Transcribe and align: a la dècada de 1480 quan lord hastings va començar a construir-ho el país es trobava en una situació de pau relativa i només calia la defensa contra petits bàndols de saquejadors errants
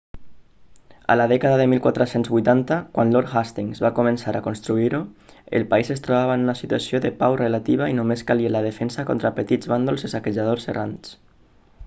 a 1.15 1.15
la 1.19 1.25
dècada 1.31 1.57
de 1.61 1.65
1480 1.73 2.77
quan 2.95 3.11
lord 3.15 3.29
hastings 3.41 3.81
va 3.83 3.91
començar 3.99 4.31
a 4.39 4.39
construir-ho 4.47 5.01
el 5.59 5.65
país 5.75 5.91
es 5.97 6.01
trobava 6.07 6.37
en 6.39 6.45
una 6.47 6.55
situació 6.63 7.01
de 7.03 7.11
pau 7.21 7.37
relativa 7.45 7.89
i 7.93 7.97
només 7.99 8.25
calia 8.31 8.55
la 8.55 8.63
defensa 8.69 9.05
contra 9.11 9.33
petits 9.41 9.69
bàndols 9.75 10.07
de 10.07 10.11
saquejadors 10.15 10.67
errants 10.75 11.13